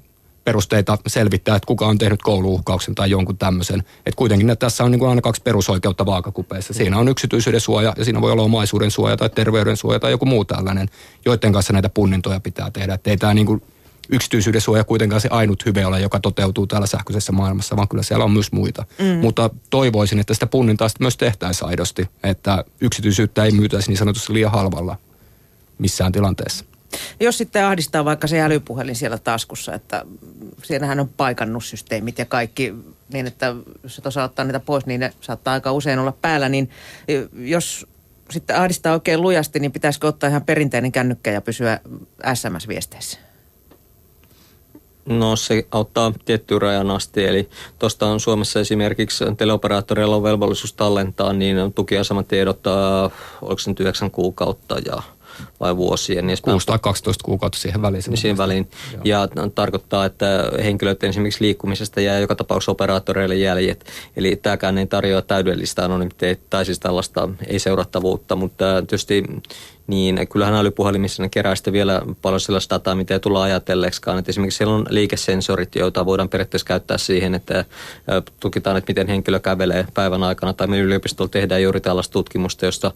[0.45, 3.81] perusteita selvittää, että kuka on tehnyt kouluuhkauksen tai jonkun tämmöisen.
[3.81, 6.75] Että kuitenkin että tässä on niin kuin aina kaksi perusoikeutta vaakakupeissa.
[6.75, 10.27] Siinä on yksityisyyden suoja ja siinä voi olla omaisuuden suoja tai terveyden suoja tai joku
[10.27, 10.89] muu tällainen,
[11.25, 12.95] joiden kanssa näitä punnintoja pitää tehdä.
[12.95, 13.63] Että ei tämä niin kuin
[14.09, 18.25] yksityisyyden suoja kuitenkaan se ainut hyve ole, joka toteutuu täällä sähköisessä maailmassa, vaan kyllä siellä
[18.25, 18.85] on myös muita.
[18.99, 19.07] Mm.
[19.07, 24.53] Mutta toivoisin, että sitä punnintaa myös tehtäisiin aidosti, että yksityisyyttä ei myytäisi niin sanotusti liian
[24.53, 24.97] halvalla
[25.79, 26.65] missään tilanteessa.
[27.21, 30.05] Jos sitten ahdistaa vaikka se älypuhelin siellä taskussa, että
[30.63, 32.75] siellähän on paikannussysteemit ja kaikki
[33.13, 36.49] niin, että jos et osaa ottaa niitä pois, niin ne saattaa aika usein olla päällä,
[36.49, 36.71] niin
[37.35, 37.87] jos
[38.31, 41.81] sitten ahdistaa oikein lujasti, niin pitäisikö ottaa ihan perinteinen kännykkä ja pysyä
[42.35, 43.19] SMS-viesteissä?
[45.07, 51.33] No se auttaa tiettyyn rajan asti, eli tuosta on Suomessa esimerkiksi teleoperaattoreilla on velvollisuus tallentaa,
[51.33, 52.61] niin tukiasematiedot,
[53.43, 55.03] oliko se nyt 9 kuukautta ja
[55.61, 56.27] vai vuosien.
[56.27, 58.03] Niin 6 tai 12 kuukautta siihen väliin.
[58.07, 58.71] Niin siihen väliin.
[59.05, 63.87] Ja tarkoittaa, että henkilöt esimerkiksi liikkumisesta jää joka tapauksessa operaattoreille jäljet.
[64.17, 69.25] Eli tämäkään ei tarjoa täydellistä anonymiteettia tai siis tällaista ei-seurattavuutta, mutta tietysti
[69.87, 74.19] niin kyllähän älypuhelimissa ne kerää sitten vielä paljon sellaista dataa, mitä ei tulla ajatelleeksikaan.
[74.19, 77.65] Että esimerkiksi siellä on liikesensorit, joita voidaan periaatteessa käyttää siihen, että
[78.41, 80.53] tukitaan, että miten henkilö kävelee päivän aikana.
[80.53, 82.93] Tai me yliopistolla tehdään juuri tällaista tutkimusta, josta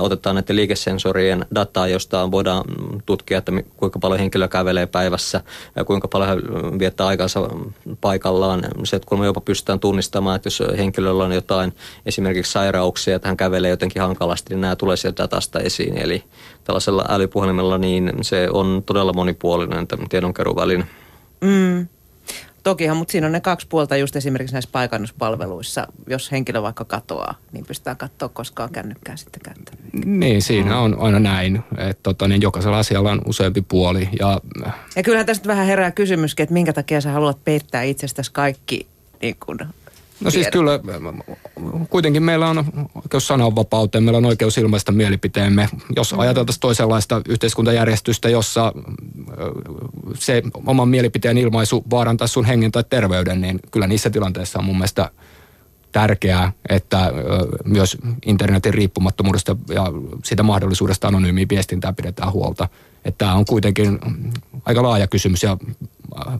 [0.00, 2.64] otetaan näiden liikesensorien dataa, josta voidaan
[3.06, 5.40] tutkia, että kuinka paljon henkilö kävelee päivässä
[5.76, 6.42] ja kuinka paljon hän
[6.78, 7.40] viettää aikansa
[8.00, 8.62] paikallaan.
[8.84, 11.72] Se, että kun me jopa pystytään tunnistamaan, että jos henkilöllä on jotain
[12.06, 15.98] esimerkiksi sairauksia, että hän kävelee jotenkin hankalasti, niin nämä tulee sieltä datasta esiin.
[15.98, 16.21] Eli
[16.64, 20.86] tällaisella älypuhelimella niin se on todella monipuolinen tiedonkeruväline.
[21.40, 21.86] Mm.
[22.62, 25.86] Tokihan, mutta siinä on ne kaksi puolta just esimerkiksi näissä paikannuspalveluissa.
[26.06, 30.06] Jos henkilö vaikka katoaa, niin pystytään katsoa koskaan kännykkää sitten käyttänyt.
[30.06, 31.62] Niin, siinä on aina näin.
[31.78, 34.08] Että tota, niin jokaisella asialla on useampi puoli.
[34.20, 34.40] Ja,
[34.96, 38.86] ja kyllähän tästä vähän herää kysymyskin, että minkä takia sä haluat peittää itsestäsi kaikki
[39.22, 39.58] niin kun,
[40.24, 40.80] No siis kyllä,
[41.90, 45.68] kuitenkin meillä on oikeus sananvapauteen, meillä on oikeus ilmaista mielipiteemme.
[45.96, 46.18] Jos mm.
[46.18, 48.72] ajateltaisiin toisenlaista yhteiskuntajärjestystä, jossa
[50.14, 54.76] se oman mielipiteen ilmaisu vaarantaa sun hengen tai terveyden, niin kyllä niissä tilanteissa on mun
[54.76, 55.10] mielestä
[55.92, 57.12] tärkeää, että
[57.64, 59.86] myös internetin riippumattomuudesta ja
[60.24, 62.68] siitä mahdollisuudesta anonyymiä viestintää pidetään huolta.
[63.04, 63.98] Että tämä on kuitenkin
[64.64, 65.56] aika laaja kysymys ja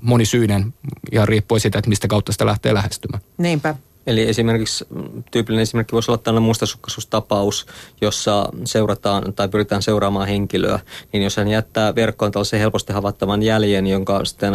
[0.00, 0.74] monisyinen
[1.12, 3.22] ja riippuen siitä, että mistä kautta sitä lähtee lähestymään.
[3.38, 3.74] Niinpä.
[4.06, 4.84] Eli esimerkiksi
[5.30, 7.66] tyypillinen esimerkki voisi olla tällainen mustasukkaisuustapaus,
[8.00, 10.80] jossa seurataan tai pyritään seuraamaan henkilöä.
[11.12, 14.52] Niin jos hän jättää verkkoon tällaisen helposti havaittavan jäljen, jonka sitten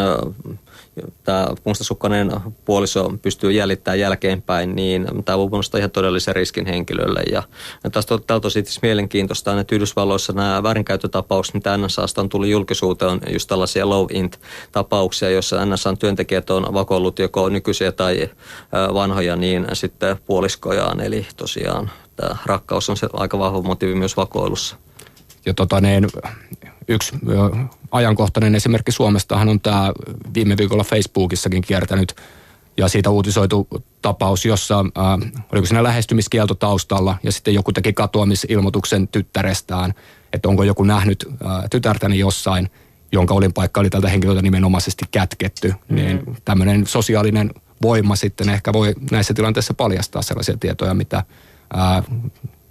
[1.24, 2.32] tämä mustasukkainen
[2.66, 7.22] puoliso pystyy jäljittämään jälkeenpäin, niin tämä voi muodostaa ihan todellisen riskin henkilölle.
[7.32, 7.44] Ja,
[7.84, 13.22] ja taas tältä osin mielenkiintoista, että Yhdysvalloissa nämä väärinkäyttötapaukset, mitä NSAsta on tullut julkisuuteen, on
[13.34, 14.40] just tällaisia low int
[14.72, 18.30] tapauksia, joissa NSAn työntekijät on vakoillut joko nykyisiä tai
[18.94, 21.02] vanhoja, niin sitten puoliskojaan.
[21.02, 24.76] Eli tosiaan tämä rakkaus on se aika vahva motiivi myös vakoilussa.
[25.48, 26.08] Ja tota niin,
[26.88, 27.12] yksi
[27.92, 29.92] ajankohtainen esimerkki Suomestahan on tämä
[30.34, 32.16] viime viikolla Facebookissakin kiertänyt
[32.78, 33.68] ja siitä uutisoitu
[34.02, 39.94] tapaus, jossa äh, oliko siinä lähestymiskielto taustalla ja sitten joku teki katoamisilmoituksen tyttärestään,
[40.34, 42.70] että onko joku nähnyt äh, tytärtäni jossain,
[43.12, 45.74] jonka olinpaikka oli tältä henkilöltä nimenomaisesti kätketty.
[45.90, 45.96] Mm.
[45.96, 52.04] Niin tämmöinen sosiaalinen voima sitten ehkä voi näissä tilanteissa paljastaa sellaisia tietoja, mitä äh,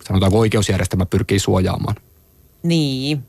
[0.06, 1.96] sanotaanko oikeusjärjestelmä pyrkii suojaamaan.
[2.66, 3.22] Niin,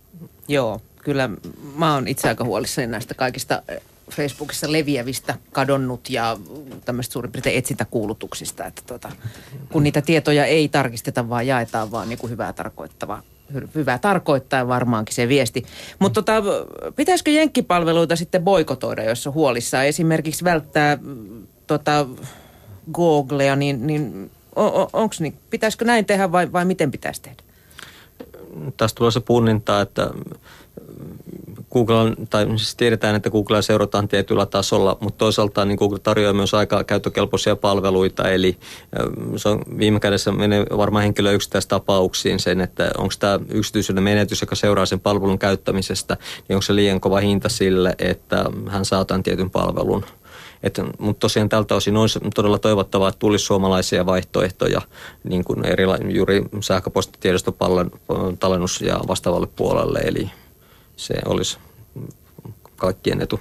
[0.47, 1.29] joo kyllä
[1.75, 3.61] mä oon itse aika huolissani näistä kaikista
[4.11, 6.37] Facebookissa leviävistä kadonnut ja
[6.85, 9.11] tämmöistä suurin piirtein etsintäkuulutuksista, että tota,
[9.71, 13.23] kun niitä tietoja ei tarkisteta, vaan jaetaan vaan niin kuin hyvää tarkoittava
[13.75, 15.65] hyvää tarkoittaa varmaankin se viesti.
[15.99, 16.43] Mutta tota,
[16.95, 19.85] pitäisikö jenkkipalveluita sitten boikotoida, jos on huolissaan?
[19.85, 20.97] Esimerkiksi välttää
[21.67, 22.07] tota,
[22.93, 27.46] Googlea, niin, niin on, onks niin, pitäisikö näin tehdä vai, vai miten pitäisi tehdä?
[28.77, 30.09] Tästä tulee se punninta, että
[31.73, 36.53] Google, tai siis tiedetään, että Googlea seurataan tietyllä tasolla, mutta toisaalta niin Google tarjoaa myös
[36.53, 38.57] aika käyttökelpoisia palveluita, eli
[39.35, 44.55] se on viime kädessä menee varmaan henkilö tapauksiin sen, että onko tämä yksityisyyden menetys, joka
[44.55, 46.17] seuraa sen palvelun käyttämisestä,
[46.47, 50.05] niin onko se liian kova hinta sille, että hän saa tämän tietyn palvelun.
[50.99, 54.81] Mutta tosiaan tältä osin olisi todella toivottavaa, että tulisi suomalaisia vaihtoehtoja
[55.23, 60.31] niin kuin erila- juuri sähköpostitiedostopallennus ja vastaavalle puolelle, eli
[60.95, 61.57] se olisi
[62.75, 63.39] kaikkien etu.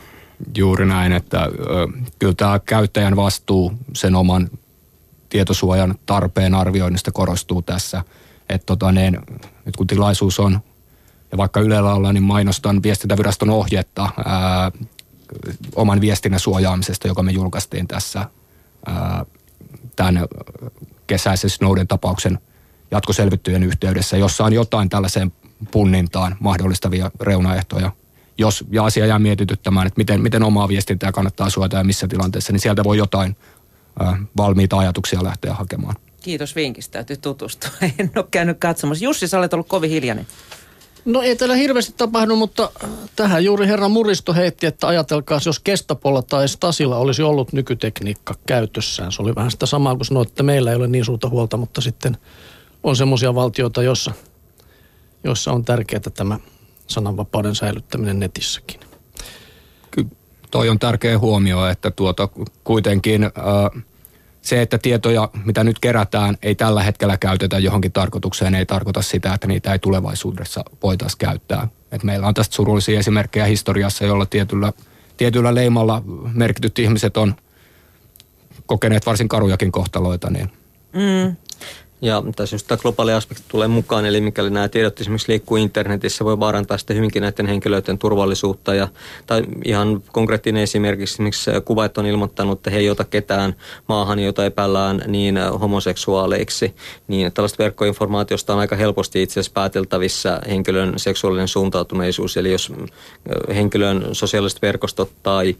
[0.56, 1.50] Juuri näin, että ö,
[2.18, 4.50] kyllä tämä käyttäjän vastuu sen oman
[5.28, 8.04] tietosuojan tarpeen arvioinnista korostuu tässä.
[8.48, 9.18] Että tota, niin,
[9.64, 10.60] nyt kun tilaisuus on,
[11.32, 14.72] ja vaikka Ylellä ollaan, niin mainostan viestintäviraston ohjetta ää,
[15.74, 18.26] oman viestinnän suojaamisesta, joka me julkaistiin tässä
[18.86, 19.24] ää,
[19.96, 20.26] tämän
[21.06, 22.38] kesäisen Snowden tapauksen
[22.90, 25.32] jatkoselvittyjen yhteydessä, jossa on jotain tällaiseen
[25.70, 27.92] punnintaan mahdollistavia reunaehtoja.
[28.38, 32.52] Jos ja asia jää mietityttämään, että miten, miten omaa viestintää kannattaa suojata ja missä tilanteessa,
[32.52, 33.36] niin sieltä voi jotain
[34.00, 35.96] ä, valmiita ajatuksia lähteä hakemaan.
[36.22, 37.70] Kiitos vinkistä, täytyy tutustua.
[37.98, 39.04] En ole käynyt katsomassa.
[39.04, 40.26] Jussi, sä olet ollut kovin hiljainen.
[41.06, 42.70] No ei täällä hirveästi tapahdu, mutta
[43.16, 49.12] tähän juuri herra Muristo heitti, että ajatelkaa, jos Kestapolla tai Stasilla olisi ollut nykytekniikka käytössään.
[49.12, 51.80] Se oli vähän sitä samaa kuin sanoit, että meillä ei ole niin suurta huolta, mutta
[51.80, 52.16] sitten
[52.82, 54.12] on semmoisia valtioita, joissa–
[55.26, 56.38] joissa on tärkeää tämä
[56.86, 58.80] sananvapauden säilyttäminen netissäkin.
[59.90, 60.08] Kyllä
[60.50, 62.28] toi on tärkeä huomio, että tuota,
[62.64, 63.82] kuitenkin äh,
[64.46, 69.34] se, että tietoja, mitä nyt kerätään, ei tällä hetkellä käytetä johonkin tarkoitukseen, ei tarkoita sitä,
[69.34, 71.68] että niitä ei tulevaisuudessa voitaisiin käyttää.
[71.92, 74.72] Et meillä on tästä surullisia esimerkkejä historiassa, jolla tietyllä,
[75.16, 76.02] tietyllä leimalla
[76.34, 77.34] merkityt ihmiset on
[78.66, 80.30] kokeneet varsin karujakin kohtaloita.
[80.30, 80.52] Niin.
[80.92, 81.36] Mm.
[82.02, 86.24] Ja tässä just tämä globaali aspekti tulee mukaan, eli mikäli nämä tiedot esimerkiksi liikkuu internetissä,
[86.24, 88.74] voi vaarantaa sitten hyvinkin näiden henkilöiden turvallisuutta.
[88.74, 88.88] Ja,
[89.26, 93.56] tai ihan konkreettinen esimerkiksi, esimerkiksi kuvat on ilmoittanut, että he ei ota ketään
[93.88, 96.74] maahan, jota epäillään niin homoseksuaaleiksi.
[97.08, 102.36] Niin tällaista verkkoinformaatiosta on aika helposti itse asiassa pääteltävissä henkilön seksuaalinen suuntautuneisuus.
[102.36, 102.72] Eli jos
[103.54, 105.56] henkilön sosiaaliset verkostot tai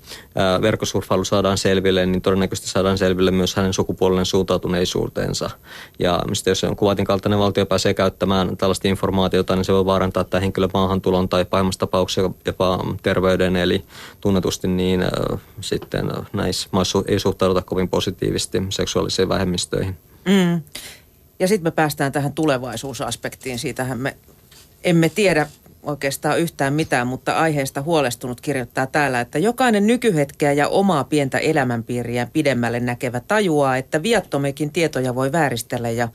[0.63, 5.51] verkkosurfailu saadaan selville, niin todennäköisesti saadaan selville myös hänen sukupuolinen suuntautuneisuutensa.
[5.99, 10.25] Ja mistä jos on kuvatin kaltainen valtio pääsee käyttämään tällaista informaatiota, niin se voi vaarantaa
[10.25, 13.57] tämä henkilön maahantulon tai pahimmassa tapauksessa jopa terveyden.
[13.57, 13.85] Eli
[14.21, 19.97] tunnetusti niin äh, sitten näissä maissa ei suhtauduta kovin positiivisesti seksuaalisiin vähemmistöihin.
[20.25, 20.63] Mm.
[21.39, 23.59] Ja sitten me päästään tähän tulevaisuusaspektiin.
[23.59, 24.17] Siitähän me
[24.85, 25.47] emme tiedä
[25.87, 32.29] oikeastaan yhtään mitään, mutta aiheesta huolestunut kirjoittaa täällä, että jokainen nykyhetkeä ja omaa pientä elämänpiiriä
[32.33, 36.09] pidemmälle näkevä tajuaa, että viattomekin tietoja voi vääristellä ja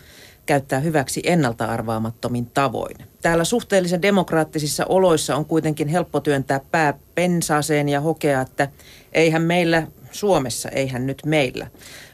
[0.45, 2.95] käyttää hyväksi ennalta arvaamattomin tavoin.
[3.21, 8.67] Täällä suhteellisen demokraattisissa oloissa on kuitenkin helppo työntää pää pensaaseen ja hokea, että
[9.13, 11.67] eihän meillä Suomessa, eihän nyt meillä.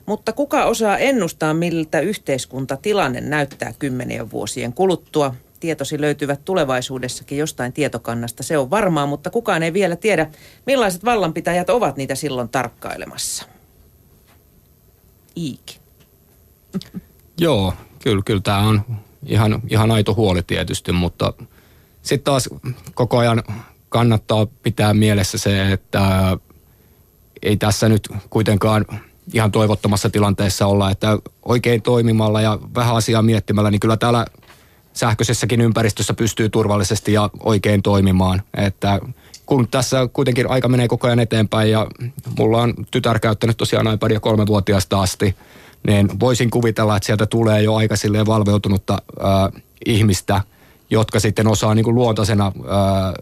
[0.06, 5.36] Mutta kuka osaa ennustaa, miltä yhteiskuntatilanne näyttää kymmenien vuosien kuluttua?
[5.60, 10.30] Tietosi löytyvät tulevaisuudessakin jostain tietokannasta, se on varmaa, mutta kukaan ei vielä tiedä,
[10.66, 13.46] millaiset vallanpitäjät ovat niitä silloin tarkkailemassa.
[15.38, 15.80] Iiki.
[17.40, 18.82] Joo, kyllä, kyllä tämä on
[19.26, 21.34] ihan, ihan aito huoli tietysti, mutta
[22.02, 22.50] sitten taas
[22.94, 23.44] koko ajan
[23.90, 26.38] kannattaa pitää mielessä se, että
[27.42, 28.86] ei tässä nyt kuitenkaan
[29.34, 34.26] ihan toivottomassa tilanteessa olla, että oikein toimimalla ja vähän asiaa miettimällä, niin kyllä täällä
[34.98, 38.42] sähköisessäkin ympäristössä pystyy turvallisesti ja oikein toimimaan.
[38.58, 39.00] Että
[39.46, 41.88] kun tässä kuitenkin aika menee koko ajan eteenpäin ja
[42.38, 45.36] mulla on tytär käyttänyt tosiaan iPadia kolmevuotiaasta asti,
[45.88, 49.50] niin voisin kuvitella, että sieltä tulee jo aika silleen valveutunutta ää,
[49.86, 50.42] ihmistä,
[50.90, 53.14] jotka sitten osaa niin kuin luontaisena ää,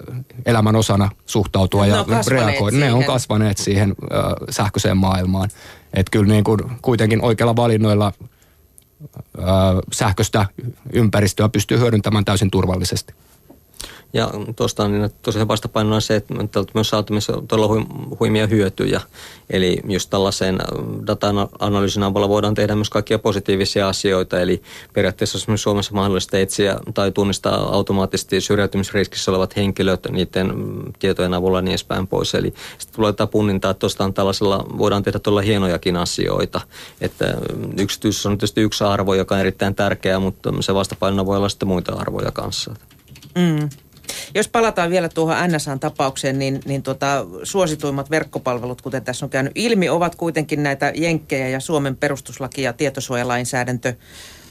[0.45, 2.77] elämän osana suhtautua ja reagoida.
[2.77, 5.49] Ne on kasvaneet siihen ää, sähköiseen maailmaan.
[5.93, 8.11] Että kyllä niin kuin kuitenkin oikeilla valinnoilla–
[9.93, 10.45] sähköistä
[10.93, 13.13] ympäristöä pystyy hyödyntämään täysin turvallisesti.
[14.15, 17.13] Ja tuosta niin tosiaan vastapainona on se, että tältä myös saatu
[17.47, 17.85] todella
[18.19, 19.01] huimia hyötyjä.
[19.49, 20.59] Eli just tällaisen
[21.07, 24.39] data-analyysin avulla voidaan tehdä myös kaikkia positiivisia asioita.
[24.39, 24.61] Eli
[24.93, 30.53] periaatteessa myös Suomessa mahdollista etsiä tai tunnistaa automaattisesti syrjäytymisriskissä olevat henkilöt niiden
[30.99, 32.35] tietojen avulla niin edespäin pois.
[32.35, 36.61] Eli sitten tulee tätä punnintaa, että tuosta tällaisella voidaan tehdä todella hienojakin asioita.
[37.01, 37.37] Että
[37.79, 41.67] yksityisyys on tietysti yksi arvo, joka on erittäin tärkeä, mutta se vastapainona voi olla sitten
[41.67, 42.75] muita arvoja kanssa.
[43.35, 43.69] Mm.
[44.35, 49.89] Jos palataan vielä tuohon NSAn-tapaukseen, niin, niin tuota, suosituimmat verkkopalvelut, kuten tässä on käynyt ilmi,
[49.89, 53.93] ovat kuitenkin näitä jenkkejä ja Suomen perustuslaki ja tietosuojalainsäädäntö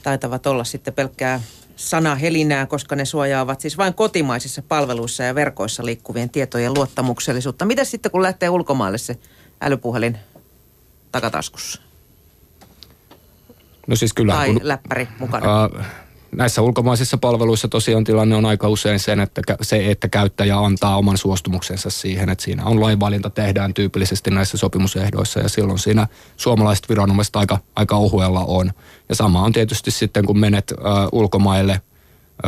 [0.03, 1.41] taitavat olla sitten pelkkää
[1.75, 7.65] sanahelinää, koska ne suojaavat siis vain kotimaisissa palveluissa ja verkoissa liikkuvien tietojen luottamuksellisuutta.
[7.65, 9.17] Mitä sitten, kun lähtee ulkomaille se
[9.61, 10.17] älypuhelin
[11.11, 11.81] takataskussa?
[13.87, 14.33] No siis kyllä.
[14.33, 15.63] Tai kun, läppäri mukana?
[15.63, 15.85] Äh,
[16.37, 21.17] näissä ulkomaisissa palveluissa tosiaan tilanne on aika usein sen, että se, että käyttäjä antaa oman
[21.17, 27.35] suostumuksensa siihen, että siinä on lainvalinta tehdään tyypillisesti näissä sopimusehdoissa ja silloin siinä suomalaiset viranomaiset
[27.35, 28.71] aika, aika ohuella on.
[29.09, 30.75] Ja sama on tietysti sitten, kun menet ö,
[31.11, 31.81] ulkomaille,
[32.45, 32.47] ö,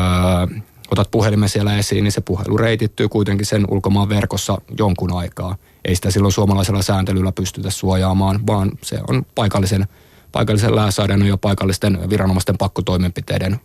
[0.91, 5.55] otat puhelimen siellä esiin, niin se puhelu reitittyy kuitenkin sen ulkomaan verkossa jonkun aikaa.
[5.85, 9.87] Ei sitä silloin suomalaisella sääntelyllä pystytä suojaamaan, vaan se on paikallisen
[10.31, 13.59] paikallisen lainsäädännön ja paikallisten viranomaisten pakkotoimenpiteiden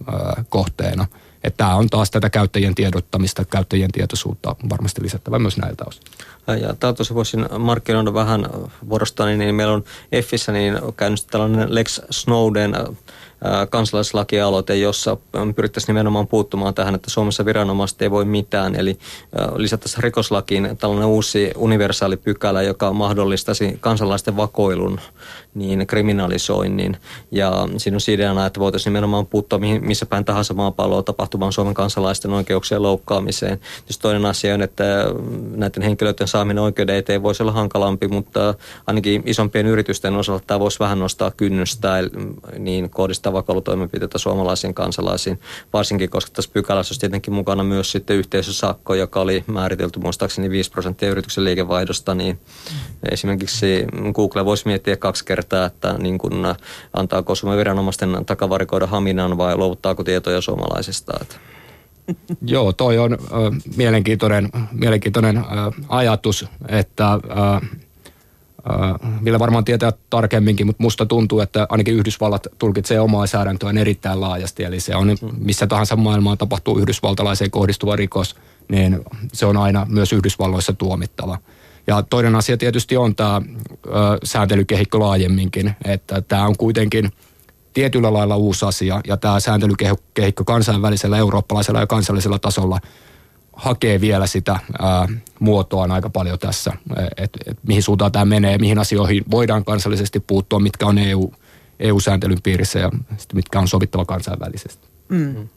[0.49, 1.07] kohteena.
[1.45, 6.03] Että tämä on taas tätä käyttäjien tiedottamista, käyttäjien tietoisuutta varmasti lisättävä myös näiltä osin.
[6.47, 8.47] Ja tältä voisin markkinoida vähän
[8.89, 12.75] vuorostani, niin meillä on EFFissä niin käynnistetty tällainen Lex Snowden
[13.71, 15.17] kansalaislakialoite, jossa
[15.57, 18.75] pyrittäisiin nimenomaan puuttumaan tähän, että Suomessa viranomaiset ei voi mitään.
[18.77, 18.99] Eli
[19.57, 25.01] lisättäisiin rikoslakiin tällainen uusi universaali pykälä, joka mahdollistaisi kansalaisten vakoilun
[25.55, 26.97] niin kriminalisoinnin.
[27.31, 32.33] Ja siinä on ideana, että voitaisiin nimenomaan puuttua missä päin tahansa maapalloa tapahtuvaan Suomen kansalaisten
[32.33, 33.59] oikeuksien loukkaamiseen.
[33.59, 34.85] Tietysti toinen asia on, että
[35.55, 38.55] näiden henkilöiden saaminen oikeuden eteen voisi olla hankalampi, mutta
[38.87, 41.89] ainakin isompien yritysten osalta tämä voisi vähän nostaa kynnystä,
[42.59, 45.41] niin kohdistaa vakoilutoimenpiteitä suomalaisiin kansalaisiin,
[45.73, 50.71] varsinkin koska tässä pykälässä olisi tietenkin mukana myös sitten yhteisösakko, joka oli määritelty muistaakseni 5
[50.71, 52.39] prosenttia yrityksen liikevaihdosta, niin
[53.11, 56.57] esimerkiksi Google voisi miettiä kaksi kertaa että niin kuin, äh,
[56.95, 61.13] antaako Suomen viranomaisten takavarikoida Haminan vai luovuttaako tietoja suomalaisista.
[61.21, 61.37] Että.
[62.43, 63.19] Joo, toi on äh,
[63.77, 65.45] mielenkiintoinen, mielenkiintoinen äh,
[65.89, 67.71] ajatus, että äh,
[69.25, 74.65] Ville varmaan tietää tarkemminkin, mutta musta tuntuu, että ainakin Yhdysvallat tulkitsee omaa säädäntöään erittäin laajasti.
[74.65, 78.37] Eli se on missä tahansa maailmaan tapahtuu yhdysvaltalaiseen kohdistuva rikos,
[78.69, 79.01] niin
[79.33, 81.39] se on aina myös Yhdysvalloissa tuomittava.
[81.87, 83.43] Ja toinen asia tietysti on tämä
[84.25, 87.11] sääntelykehikko laajemminkin, että tämä on kuitenkin
[87.73, 92.81] tietyllä lailla uusi asia ja tämä sääntelykehikko kansainvälisellä, eurooppalaisella ja kansallisella tasolla
[93.53, 96.73] hakee vielä sitä ää, muotoaan aika paljon tässä,
[97.17, 101.33] että et, mihin suuntaan tämä menee, mihin asioihin voidaan kansallisesti puuttua, mitkä on EU,
[101.81, 102.91] EU-sääntelyn piirissä ja
[103.35, 104.89] mitkä on sovittava kansainvälisesti.
[105.09, 105.49] Mm.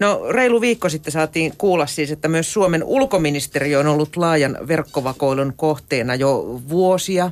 [0.00, 5.52] No reilu viikko sitten saatiin kuulla siis, että myös Suomen ulkoministeriö on ollut laajan verkkovakoilun
[5.56, 7.30] kohteena jo vuosia.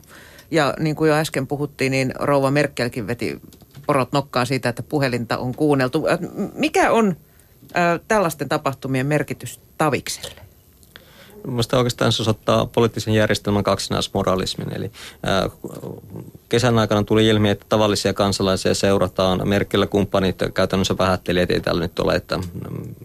[0.50, 3.40] Ja niin kuin jo äsken puhuttiin, niin rouva Merkelkin veti
[3.86, 6.06] porot nokkaan siitä, että puhelinta on kuunneltu.
[6.54, 7.16] Mikä on
[8.08, 10.46] tällaisten tapahtumien merkitys Tavikselle?
[11.46, 14.72] Minusta oikeastaan se osoittaa poliittisen järjestelmän kaksinaismoralismin.
[14.76, 14.90] Eli
[16.48, 19.48] kesän aikana tuli ilmi, että tavallisia kansalaisia seurataan.
[19.48, 22.44] Merkillä kumppanit käytännössä vähätteli, että ei täällä nyt ole, että mm,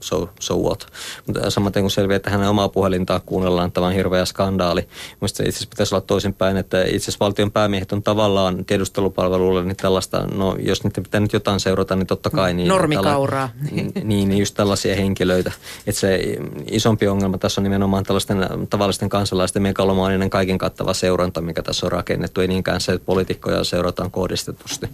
[0.02, 0.88] so, so what.
[1.28, 4.88] Mutta samaten kun selviää, että hänen omaa puhelintaa kuunnellaan, tämä on hirveä skandaali.
[5.22, 9.78] Minusta itse asiassa pitäisi olla toisinpäin, että itse asiassa valtion päämiehet on tavallaan tiedustelupalveluille niin
[9.78, 12.54] tällaista, no jos niitä pitää nyt jotain seurata, niin totta kai.
[12.54, 13.50] Niin, Normikauraa.
[13.70, 15.52] Tälla, niin, niin, just tällaisia henkilöitä.
[15.88, 16.38] Että se
[16.72, 18.38] isompi ongelma tässä on nimenomaan tällaisten
[18.70, 22.42] tavallisten kansalaisten megalomaaninen kaiken kattava seuranta, mikä tässä on rakennettu.
[22.42, 24.90] Ei niinkään se, että poliitikkoja seurataan kohdistetusti.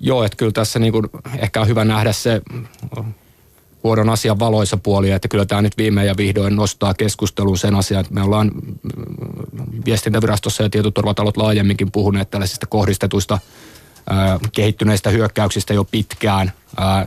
[0.00, 1.06] Joo, että kyllä tässä niin kuin
[1.38, 2.42] ehkä on hyvä nähdä se
[3.84, 8.00] vuodon asian valoissa puoli, että kyllä tämä nyt viimein ja vihdoin nostaa keskusteluun sen asian,
[8.00, 8.50] että me ollaan
[9.84, 13.38] viestintävirastossa ja tietoturvatalot laajemminkin puhuneet tällaisista kohdistetuista
[14.52, 16.52] kehittyneistä hyökkäyksistä jo pitkään.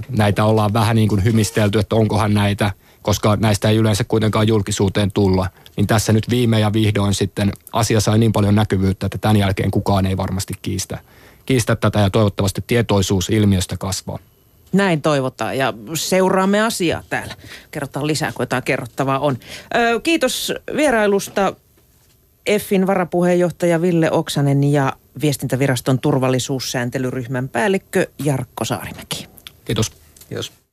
[0.10, 2.72] näitä ollaan vähän niin kuin hymistelty, että onkohan näitä,
[3.06, 5.50] koska näistä ei yleensä kuitenkaan julkisuuteen tulla.
[5.78, 9.72] Niin tässä nyt viime ja vihdoin sitten asia sai niin paljon näkyvyyttä, että tämän jälkeen
[9.72, 11.00] kukaan ei varmasti kiistä,
[11.46, 14.20] kiistä tätä ja toivottavasti tietoisuus ilmiöstä kasvaa.
[14.74, 17.36] Näin toivotaan ja seuraamme asiaa täällä.
[17.72, 19.38] Kerrotaan lisää, kun jotain kerrottavaa on.
[19.76, 21.54] Ö, kiitos vierailusta
[22.46, 29.28] EFFin varapuheenjohtaja Ville Oksanen ja viestintäviraston turvallisuussääntelyryhmän päällikkö Jarkko Saarimäki.
[29.66, 29.92] Kiitos.
[30.30, 30.65] Kiitos.